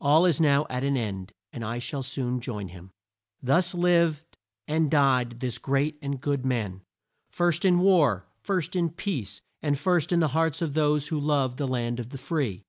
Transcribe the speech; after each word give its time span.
"All 0.00 0.26
is 0.26 0.40
now 0.40 0.64
at 0.70 0.84
an 0.84 0.96
end, 0.96 1.32
and 1.52 1.64
I 1.64 1.80
shall 1.80 2.04
soon 2.04 2.38
join 2.40 2.68
him." 2.68 2.92
Thus 3.42 3.74
lived 3.74 4.36
and 4.68 4.88
died 4.88 5.40
this 5.40 5.58
great 5.58 5.98
and 6.00 6.20
good 6.20 6.46
man, 6.46 6.82
"first 7.32 7.64
in 7.64 7.80
war, 7.80 8.28
first 8.38 8.76
in 8.76 8.90
peace, 8.90 9.40
and 9.60 9.76
first 9.76 10.12
in 10.12 10.20
the 10.20 10.28
hearts 10.38 10.62
of" 10.62 10.74
those 10.74 11.08
who 11.08 11.18
love 11.18 11.56
"the 11.56 11.66
land 11.66 11.98
of 11.98 12.10
the 12.10 12.18
free." 12.18 12.62